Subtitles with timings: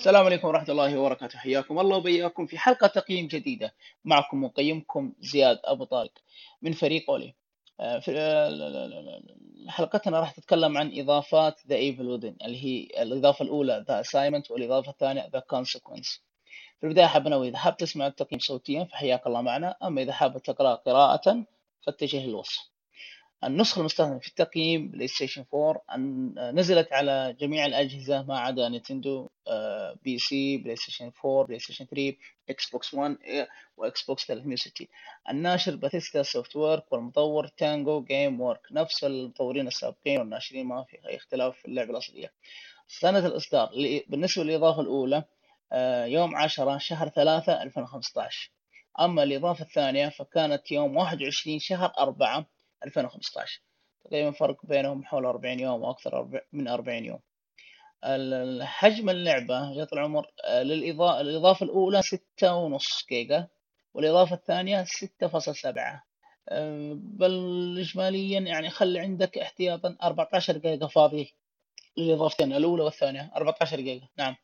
[0.00, 1.38] السلام عليكم ورحمة الله وبركاته.
[1.38, 3.74] حياكم الله وبياكم في حلقة تقييم جديدة.
[4.04, 6.12] معكم مقيمكم زياد أبو طارق
[6.62, 7.34] من فريق أولي.
[7.80, 9.22] آه، آه،
[9.68, 14.90] حلقتنا راح تتكلم عن إضافات The Evil Within اللي هي الإضافة الأولى The Assignment والإضافة
[14.90, 16.20] الثانية The Consequence.
[16.80, 19.76] في البداية حاب أنوه إذا حاب تسمع التقييم صوتيا فحياك الله معنا.
[19.82, 21.44] أما إذا حاب تقرأ قراءة
[21.86, 22.70] فاتجه للوصف.
[23.44, 25.82] النسخة المستخدمة في التقييم بلاي ستيشن 4
[26.52, 32.16] نزلت على جميع الأجهزة ما عدا نينتندو آه، PC بلاي ستيشن 4 بلاي ستيشن 3
[32.50, 33.16] إكس بوكس 1
[33.76, 34.86] وإكس بوكس 360
[35.30, 41.64] الناشر Bethesda Softworks والمطور Tango Gameworks نفس المطورين السابقين والناشرين ما في أي اختلاف في
[41.64, 42.32] اللعبة الأصلية.
[42.88, 43.70] سنة الإصدار
[44.08, 45.24] بالنسبة للإضافة الأولى
[45.72, 48.50] آه، يوم 10 شهر 3 2015
[49.00, 52.46] أما الإضافة الثانية فكانت يوم 21 شهر 4
[52.84, 53.62] 2015
[54.04, 57.20] تقريبا فرق بينهم حول 40 يوم أو أكثر من 40 يوم.
[58.62, 63.48] حجم اللعبة يا طول العمر آه، للإضافة الإضافة الأولى ستة ونص جيجا
[63.94, 66.04] والإضافة الثانية ستة فاصل سبعة.
[66.48, 71.34] آه، بل إجماليا يعني خلي عندك احتياطا 14 جيجا فاضي
[71.96, 73.30] للإضافتين الأولى والثانية.
[73.36, 74.36] 14 جيجا نعم.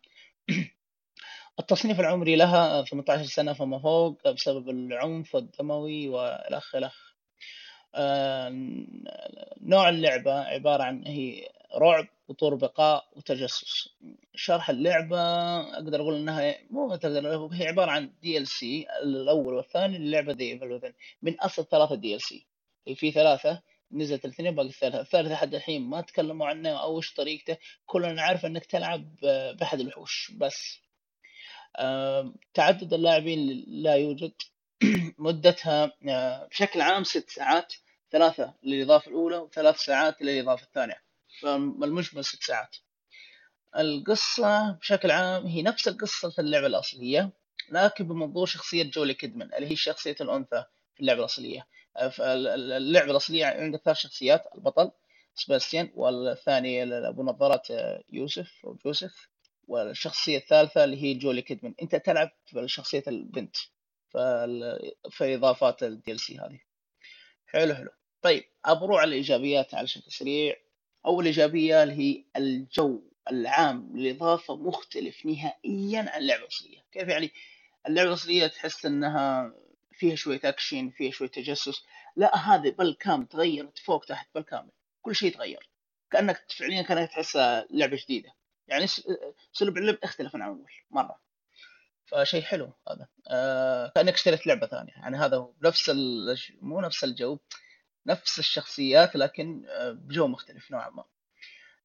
[1.60, 7.15] التصنيف العمري لها 18 سنة فما فوق بسبب العنف الدموي وإلخ إلخ.
[9.62, 13.88] نوع اللعبة عبارة عن هي رعب وطور بقاء وتجسس.
[14.34, 15.20] شرح اللعبة
[15.60, 20.60] أقدر أقول إنها مو تقدر هي عبارة عن DLC الأول والثاني للعبة دي
[21.22, 22.46] من أصل ثلاثة DLC
[22.94, 27.56] في ثلاثة نزلت الاثنين باقي الثالثة الثالثة لحد الحين ما تكلموا عنه أو إيش طريقته.
[27.86, 29.16] كلنا نعرف إنك تلعب
[29.58, 30.80] بأحد الوحوش بس.
[31.76, 34.32] آه، تعدد اللاعبين لا يوجد.
[35.18, 37.74] مدتها آه، بشكل عام ست ساعات
[38.12, 41.02] ثلاثة للإضافة الأولى وثلاث ساعات للإضافة الثانية.
[41.40, 42.76] فالمجمل ست ساعات.
[43.76, 47.30] القصة بشكل عام هي نفس القصة في اللعبة الأصلية
[47.70, 50.64] لكن بمنظور شخصية جولي كيدمان اللي هي شخصية الأنثى
[50.94, 51.66] في اللعبة الأصلية.
[52.76, 54.90] اللعبة الأصلية عندك ثلاث شخصيات البطل
[55.34, 57.68] سباستيان والثاني أبو نظارات
[58.12, 59.28] يوسف أو جوزيف
[59.68, 61.74] والشخصية الثالثة اللي هي جولي كيدمان.
[61.82, 63.56] أنت تلعب في شخصية البنت.
[65.10, 66.60] في إضافات ال DLC هذه.
[67.46, 67.90] حلو حلو.
[68.22, 70.56] طيب أبروع على الإيجابيات على شكل سريع.
[71.06, 76.78] أول إيجابية اللي هي الجو العام للإضافة مختلف نهائيا عن اللعبة الأصلية.
[76.92, 77.30] كيف يعني؟
[77.88, 79.54] اللعبة الأصلية تحس أنها
[79.92, 81.84] فيها شوية أكشن فيها شوية تجسس.
[82.16, 84.70] لا هذه بالكامل تغيرت فوق تحت بالكامل
[85.02, 85.68] كل شيء تغير.
[86.10, 88.32] كأنك فعليا كأنك تحسها لعبة جديدة.
[88.68, 88.86] يعني
[89.52, 91.25] أسلوب اللعب اختلف عن أول مرة.
[92.06, 93.08] فشيء حلو هذا.
[93.28, 94.92] آه كأنك اشتريت لعبة ثانية.
[94.92, 95.90] يعني هذا هو نفس
[96.62, 97.38] مو نفس الجو
[98.06, 101.04] نفس الشخصيات لكن آه، بجو مختلف نوعا ما.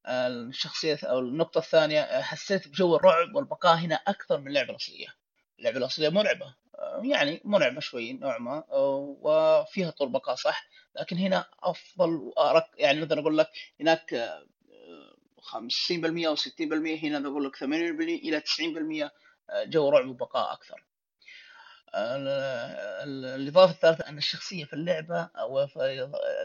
[0.06, 5.08] آه الشخصية أو النقطة الثانية آه، حسيت بجو الرعب والبقاء هنا أكثر من اللعبة الأصلية.
[5.60, 6.56] اللعبة الأصلية مرعبة
[7.04, 10.68] يعني مرعبة شوي نوعا ما وفيها طول بقاء صح
[11.00, 13.48] لكن هنا أفضل وأرق يعني مثلا أقول لك
[13.80, 14.32] هناك
[15.42, 19.12] 50% أو 60% هنا أقول لك 80% إلى 90%
[19.66, 20.86] جو رعب وبقاء أكثر.
[23.06, 25.68] الإضافة الثالثة أن الشخصية في اللعبة أو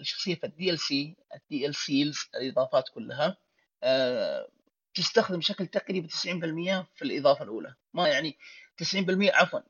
[0.01, 3.37] الشخصية في ال DLC ال DLCs الإضافات كلها
[3.83, 4.49] آه،
[4.95, 7.75] تستخدم بشكل تقريبي 90% في الإضافة الأولى.
[7.95, 8.39] ما يعني
[8.77, 9.61] 90% عفوا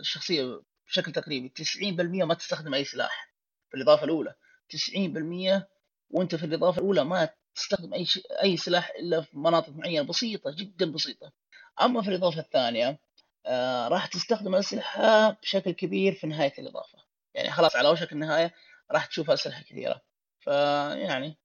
[0.00, 3.32] الشخصية بشكل تقريبي 90% ما تستخدم أي سلاح
[3.70, 4.34] في الإضافة الأولى.
[4.68, 5.68] 90%
[6.10, 8.06] وأنت في الإضافة الأولى ما تستخدم أي
[8.42, 11.32] أي سلاح إلا في مناطق معينة بسيطة جدا بسيطة.
[11.80, 12.98] أما في الإضافة الثانية
[13.46, 16.98] آه راح تستخدم الاسلحه بشكل كبير في نهاية الإضافة.
[17.34, 18.54] يعني خلاص على وشك النهاية
[18.92, 20.02] راح تشوف أسلحة كثيرة.
[20.40, 21.38] فيعني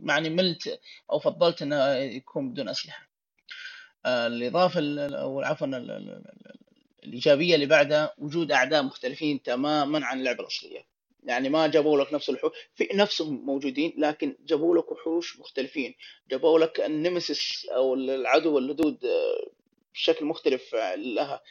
[0.00, 0.80] معني ملت
[1.10, 3.08] أو فضلت إنه يكون بدون أسلحة.
[4.06, 4.80] آه الإضافة
[5.20, 5.66] أو عفوا
[7.04, 10.89] الإيجابية اللي بعدها وجود أعداء مختلفين تماما عن اللعبة الأصلية.
[11.24, 15.94] يعني ما جابوا لك نفس الوحوش في نفسهم موجودين لكن جابوا لك وحوش مختلفين.
[16.30, 19.50] جابوا لك النمسيس أو العدو اللدود آه،
[19.94, 21.42] بشكل مختلف لها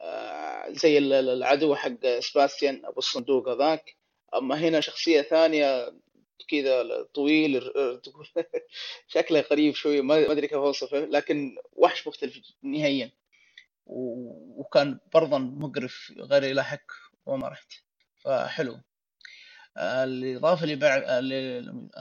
[0.00, 3.96] آه، زي العدو حق سباستيان أبو الصندوق هذاك.
[4.34, 5.94] أما هنا شخصية ثانية
[6.48, 7.62] كذا طويل
[9.08, 13.12] شكله غريب شوي ما أدري كيف أوصفه لكن وحش مختلف نهائيا.
[13.86, 16.82] وكان برضا مقرف غير يلاحق
[17.26, 17.72] وما رحت.
[18.24, 18.80] فحلو.
[19.78, 21.02] الإضافة اللي بعد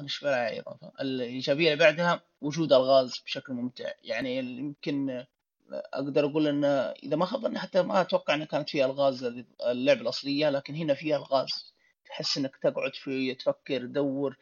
[0.04, 3.92] مش إضافة الإيجابية اللي بعدها وجود ألغاز بشكل ممتع.
[4.04, 5.26] يعني يمكن
[5.72, 6.66] أقدر أقول أن
[7.04, 9.24] إذا ما خاب حتى ما أتوقع أنها كانت فيها ألغاز
[9.68, 11.74] اللعبة الأصلية لكن هنا فيها ألغاز
[12.06, 14.38] تحس أنك تقعد شوية تفكر تدور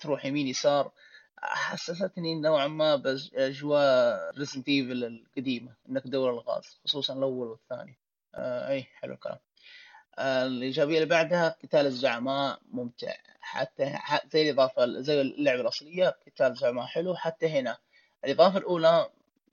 [0.00, 0.92] تروح يمين يسار.
[1.38, 7.98] حسستني نوعا ما بأجواء ريزنت ايفل القديمة إنك تدور ألغاز خصوصا الأول والثاني.
[8.34, 9.38] آه إي حلو الكلام.
[10.18, 13.14] الإيجابية اللي بعدها قتال الزعماء ممتع.
[13.40, 13.98] حتى
[14.32, 17.14] زي الإضافة زي اللعبة الأصلية قتال الزعماء حلو.
[17.16, 17.78] حتى هنا
[18.24, 19.10] الإضافة الأولى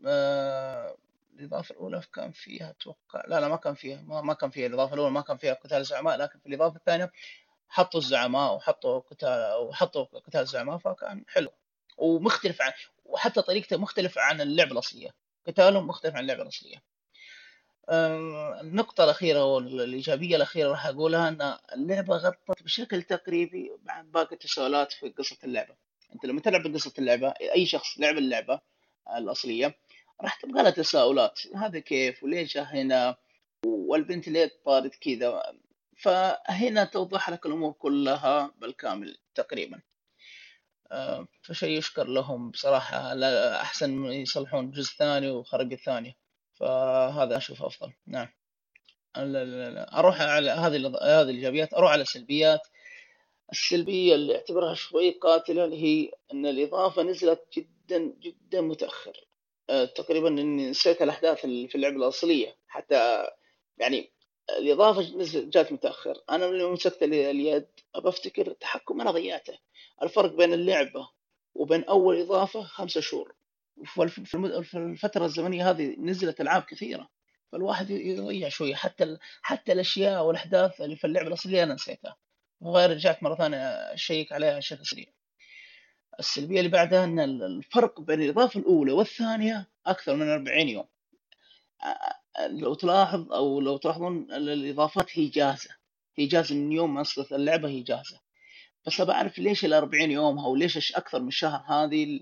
[0.07, 0.95] آه
[1.39, 4.93] الإضافة الأولى كان فيها أتوقع لا لا ما كان فيها ما, ما كان فيها الإضافة
[4.93, 7.11] الأولى ما كان فيها قتال الزعماء لكن في الإضافة الثانية
[7.69, 11.51] حطوا الزعماء وحطوا قتال وحطوا قتال الزعماء فكان حلو.
[11.97, 12.71] ومختلف عن
[13.05, 15.09] وحتى طريقته مختلفة عن اللعبة الأصلية.
[15.47, 16.83] قتالهم مختلف عن اللعبة الأصلية.
[17.89, 25.09] النقطة الأخيرة والإيجابية الأخيرة راح أقولها أن اللعبة غطت بشكل تقريبي عن باقي التساؤلات في
[25.09, 25.75] قصة اللعبة.
[26.15, 28.59] أنت لما تلعب قصة اللعبة أي شخص لعب اللعبة
[29.17, 29.77] الأصلية
[30.21, 31.39] راح تبقى لها تساؤلات.
[31.55, 33.15] هذا كيف؟ وليش هنا؟
[33.65, 35.43] والبنت ليه طارت كذا؟
[35.97, 39.81] فهنا توضح لك الأمور كلها بالكامل تقريبا.
[41.41, 43.13] فشيء يشكر لهم بصراحة.
[43.61, 46.17] أحسن يصلحون جزء ثاني وخرق الثاني
[46.63, 47.93] فهذا أشوف أفضل.
[48.07, 48.27] نعم.
[49.17, 52.67] أروح على هذه هذه الإيجابيات أروح على السلبيات.
[53.51, 59.27] السلبية اللي أعتبرها شوي قاتلة اللي هي أن الإضافة نزلت جدا جدا متأخر.
[59.69, 62.57] آه، تقريبا إني نسيت الأحداث في اللعبة الأصلية.
[62.67, 63.27] حتى
[63.77, 64.11] يعني
[65.15, 66.23] نزلت جات متأخر.
[66.29, 69.57] أنا من مسكت اليد أبى أفتكر التحكم أنا ضيعته
[70.03, 71.09] الفرق بين اللعبة
[71.55, 73.35] وبين أول إضافة خمسة شهور.
[73.85, 77.09] في الفترة الزمنية هذه نزلت ألعاب كثيرة.
[77.51, 78.75] فالواحد يضيع شوية.
[78.75, 82.15] حتى حتى الأشياء والأحداث اللي في اللعبة الأصلية أنا نسيتها.
[82.61, 83.57] وغير رجعت مرة ثانية
[83.93, 85.05] أشيك عليها بشكل سريع
[86.19, 90.85] السلبية اللي بعدها أن الفرق بين الإضافة الأولى والثانية أكثر من 40 يوم.
[92.49, 95.69] لو تلاحظ أو لو تلاحظون الإضافات هي جاهزة.
[96.15, 98.19] هي جاهزة من يوم ما أصدرت اللعبة هي جاهزة.
[98.85, 102.19] بس أبى أعرف ليش ال 40 يوم أو ليش أكثر من شهر هذه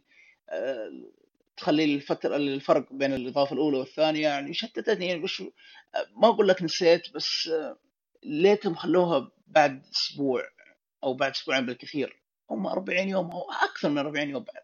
[1.57, 5.43] تخلي الفترة الفرق بين الإضافة الأولى والثانية يعني شتتتني يعني وش
[6.15, 7.49] ما أقول لك نسيت بس
[8.23, 10.43] ليتهم خلوها بعد أسبوع
[11.03, 12.21] أو بعد أسبوعين بالكثير.
[12.49, 14.63] هم 40 يوم أو أكثر من 40 يوم بعد.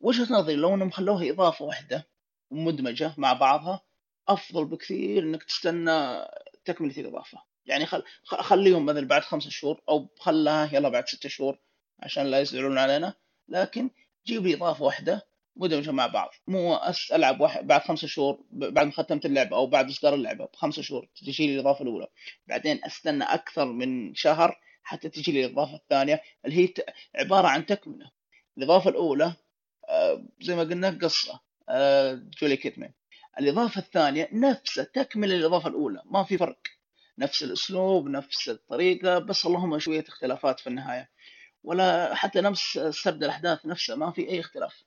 [0.00, 2.08] وجهة نظري لو إنهم خلوها إضافة واحدة
[2.50, 3.84] مدمجة مع بعضها
[4.28, 6.24] أفضل بكثير إنك تستنى
[6.64, 7.42] تكملة الإضافة.
[7.66, 8.02] يعني خل...
[8.24, 11.58] خليهم مثلا بعد خمسة شهور أو خلها يلا بعد ستة شهور
[12.00, 13.14] عشان لا يزعلون علينا.
[13.48, 13.90] لكن
[14.26, 15.27] جيب لي إضافة واحدة
[15.58, 16.30] مدمجه مع بعض.
[16.46, 20.46] مو أس ألعب واحد بعد خمسة شهور بعد ما ختمت اللعبة أو بعد إصدار اللعبة
[20.52, 22.06] بخمسة شهور تجي لي الإضافة الأولى.
[22.46, 26.74] بعدين أستنى أكثر من شهر حتى تجي لي الإضافة الثانية اللي هي
[27.14, 28.10] عبارة عن تكملة.
[28.58, 29.32] الإضافة الأولى
[29.88, 32.92] آه، زي ما قلنا قصة آه، جولي كيتمان
[33.40, 36.58] الإضافة الثانية نفسها تكمل الإضافة الأولى ما في فرق.
[37.18, 41.10] نفس الأسلوب نفس الطريقة بس اللهم شوية اختلافات في النهاية.
[41.64, 44.84] ولا حتى نفس سرد الأحداث نفسه ما في أي اختلاف.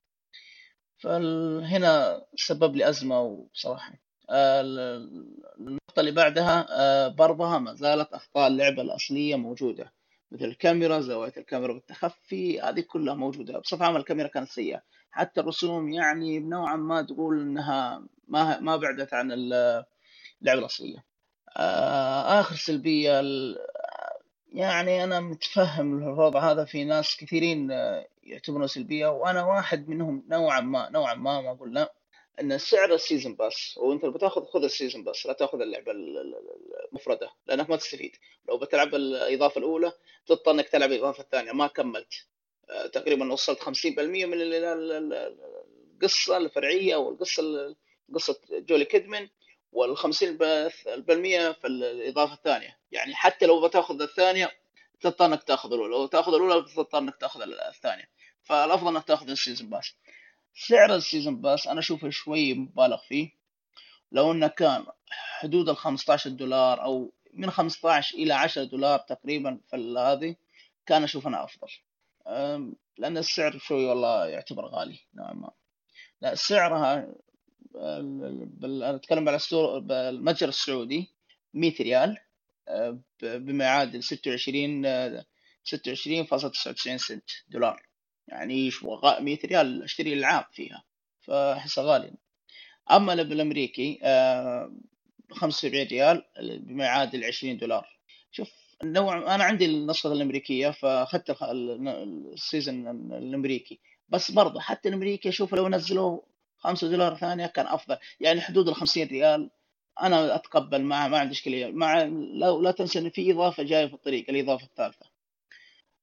[1.02, 3.94] فهنا سبب لي أزمة وبصراحه
[4.30, 9.94] النقطة اللي بعدها آه، برضها ما زالت أخطاء اللعبة الأصلية موجودة
[10.32, 13.60] مثل الكاميرا زاوية الكاميرا بالتخفي هذه كلها موجودة.
[13.60, 14.82] بصفة عامة الكاميرا كانت سيئة.
[15.12, 21.06] حتى الرسوم يعني نوعا ما تقول إنها ما ما بعدت عن اللعبة الأصلية.
[21.58, 23.22] آه، آخر سلبية
[24.54, 27.72] يعني أنا متفهم الوضع هذا في ناس كثيرين
[28.24, 31.94] آه، يعتبرونه سلبية وأنا واحد منهم نوعا ما نوعا ما ما أقول لا
[32.42, 35.92] إن سعر ال season pass وأنت لو بتأخذ خذ ال season pass لا تأخذ اللعبة
[36.92, 38.16] المفردة لأنك ما تستفيد.
[38.50, 39.92] لو بتلعب الإضافة الأولى
[40.26, 42.14] تضطر إنك تلعب الإضافة الثانية ما كملت.
[42.70, 44.38] آه، تقريبا وصلت 50% من
[46.02, 47.76] القصة الفرعية أو القصة
[48.14, 49.28] قصة جولي كيدمن
[49.72, 50.70] وال 50%
[51.52, 52.78] في الإضافة الثانية.
[52.92, 54.52] يعني حتى لو بتأخذ الثانية
[55.02, 58.10] تضطر انك تاخذ الاولى لو تاخذ الاولى تضطر انك تاخذ الثانية.
[58.44, 59.96] فالافضل انك تاخذ ال season pass.
[60.56, 63.32] سعر ال season pass أنا اشوفه شوي مبالغ فيه.
[64.12, 69.96] لو انه كان حدود ال 15 دولار أو من 15 إلى 10 دولار تقريبا في
[69.98, 70.36] هذه
[70.86, 71.68] كان أشوف أنا افضل.
[72.98, 75.52] لأن السعر شوي والله يعتبر غالي نوعا ما.
[76.22, 77.08] لا سعرها
[78.96, 79.40] أتكلم على
[79.92, 81.12] المتجر السعودي
[81.54, 82.18] 100 ريال.
[83.22, 84.86] بما يعادل 26
[85.64, 87.82] 26.99 سنت دولار.
[88.28, 88.72] يعني
[89.20, 90.84] 100 ريال أشتري العاب فيها.
[91.22, 92.14] فاحسها غالي.
[92.92, 94.00] أما بالامريكي
[95.32, 96.24] 75 آه، ريال
[96.60, 97.88] بما يعادل 20 دولار.
[98.32, 98.50] شوف
[98.84, 101.38] النوع أنا عندي النسخة الأمريكية فأخذت
[102.34, 103.80] ال season الأمريكي.
[104.10, 106.24] بس برضه حتى الأمريكي أشوف لو نزلوه
[106.58, 107.98] 5 دولار ثانية كان أفضل.
[108.20, 109.50] يعني حدود ال 50 ريال
[110.02, 111.72] أنا أتقبل معه ما عندي إشكالية.
[111.72, 115.06] مع لا, لا تنسى إن في إضافة جاية في الطريق الإضافة الثالثة.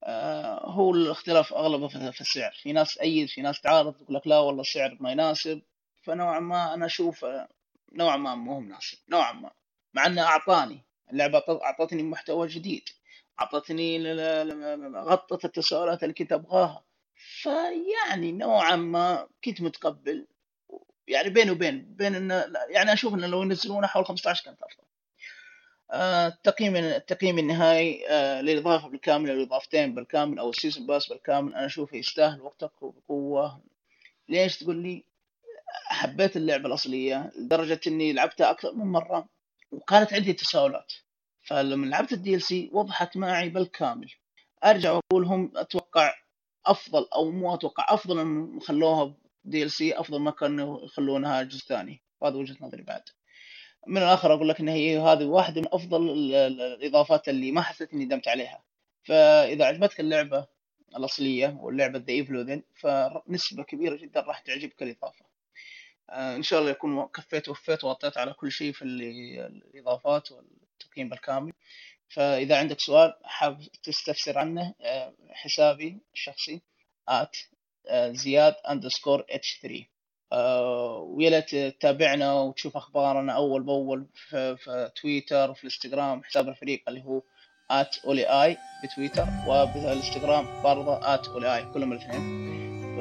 [0.05, 2.53] آه، هو الاختلاف أغلبه في السعر.
[2.63, 5.63] في ناس تأيد في ناس تعارض تقول لك لا والله السعر ما يناسب.
[6.03, 7.27] فنوعا ما أنا أشوف
[7.93, 8.99] نوعا ما مو مناسب.
[9.09, 9.51] نوعا ما.
[9.95, 10.85] مع إنه أعطاني.
[11.13, 12.89] اللعبة أعطتني محتوى جديد.
[13.41, 14.13] أعطتني
[14.95, 16.85] غطت التساؤلات اللي كنت أبغاها.
[17.15, 20.27] فيعني نوعا ما كنت متقبل
[21.09, 24.89] يعني بين وبين بين انه يعني أشوف انه لو ينزلونه حول 15 كانت افضل
[25.93, 31.67] التقييم التقييم النهائي آه، للإضافة بالكامل أو الإضافتين بالكامل أو ال season pass بالكامل أنا
[31.67, 33.61] أشوفه يستاهل وقتك وبقوة.
[34.29, 35.05] ليش تقول لي؟
[35.87, 39.29] حبيت اللعبة الأصلية لدرجة إني لعبتها أكثر من مرة
[39.73, 40.93] وكانت عندي تساؤلات.
[41.43, 44.11] فلما لعبت ال DLC وضحت معي بالكامل.
[44.65, 46.15] أرجع واقول هم أتوقع
[46.67, 49.15] أفضل أو مو أتوقع أفضل ان خلوها
[49.51, 52.03] DLC أفضل ما كانوا يخلونها جزء ثاني.
[52.23, 53.03] هذا وجهة نظري بعد.
[53.87, 58.05] من الآخر أقول لك إن هي هذه واحدة من أفضل الإضافات اللي ما حسيت إني
[58.05, 58.65] ندمت عليها.
[59.03, 60.47] فإذا عجبتك اللعبة
[60.97, 65.25] الأصلية واللعبة The Evil فنسبة كبيرة جدا راح تعجبك الإضافة.
[66.11, 71.53] آه، إن شاء الله يكون كفيت ووفيت وغطيت على كل شيء في الإضافات والتقييم بالكامل
[72.09, 76.61] فإذا عندك سؤال حاب تستفسر عنه آه، حسابي الشخصي
[77.11, 77.58] at
[77.93, 79.85] زياد underscore H 3
[81.01, 87.23] ويا تتابعنا وتشوف أخبارنا أول بأول في, في تويتر وفي الإنستغرام حساب الفريق اللي هو
[87.71, 92.49] ات اولي اي بتويتر وبالإنستغرام برضه ات اولي اي كلهم الاثنين.
[92.97, 93.01] ف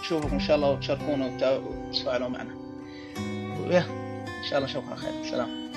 [0.00, 2.54] نشوفكم إن شاء الله وتشاركونا وتفاعلوا معنا.
[3.66, 3.80] ويا
[4.38, 5.30] إن شاء الله نشوفكم على خير.
[5.30, 5.67] سلام.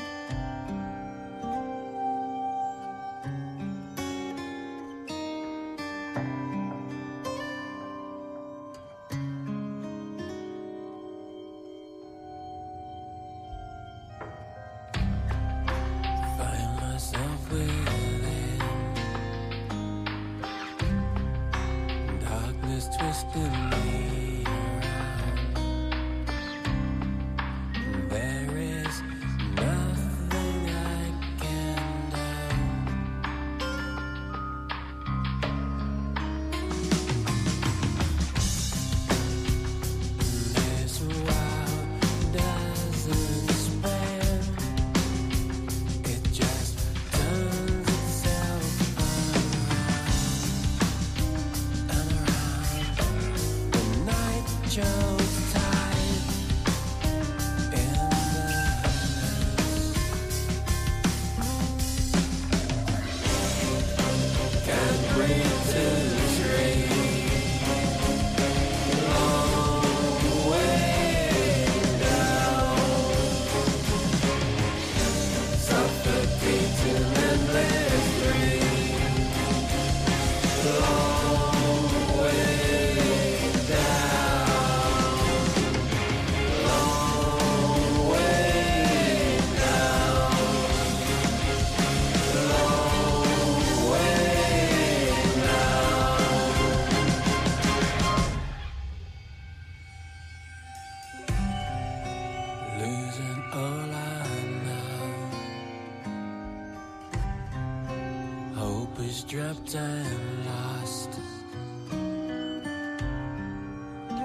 [109.31, 111.11] Stripped and lost.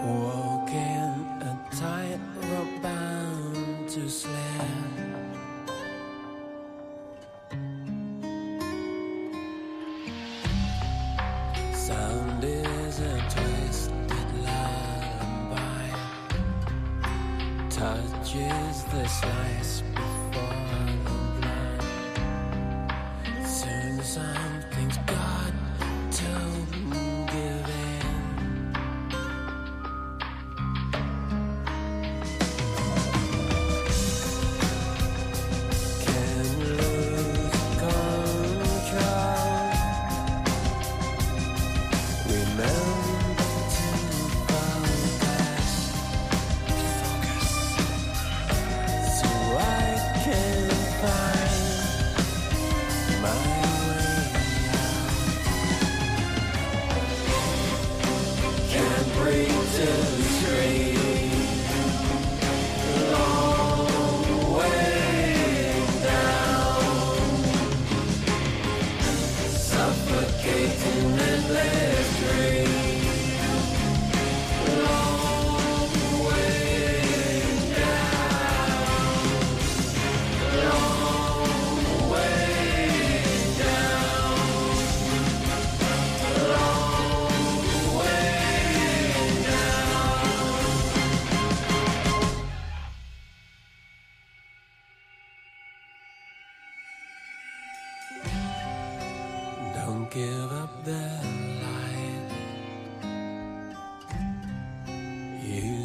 [0.05, 4.35] Walking a tightrope bound to slip.
[11.73, 15.89] Sound is a twisted lullaby.
[17.71, 19.85] Touches the slice.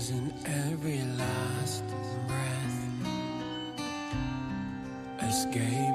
[0.01, 1.83] Using every last
[2.27, 2.81] breath,
[5.29, 5.90] escaping.